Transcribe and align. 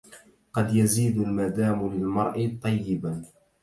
قد 0.53 0.75
يزيد 0.75 1.17
المدام 1.19 1.87
للمرء 1.93 2.57
طيبا 2.63 3.23